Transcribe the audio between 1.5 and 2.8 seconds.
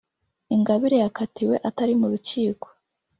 atari mu rukiko